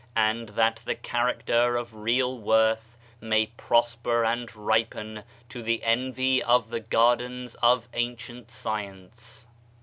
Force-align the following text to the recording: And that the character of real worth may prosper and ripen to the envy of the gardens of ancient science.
And 0.17 0.49
that 0.49 0.77
the 0.77 0.95
character 0.95 1.77
of 1.77 1.93
real 1.95 2.39
worth 2.39 2.97
may 3.21 3.45
prosper 3.45 4.25
and 4.25 4.51
ripen 4.55 5.21
to 5.49 5.61
the 5.61 5.83
envy 5.83 6.41
of 6.41 6.71
the 6.71 6.79
gardens 6.79 7.53
of 7.61 7.87
ancient 7.93 8.49
science. 8.49 9.45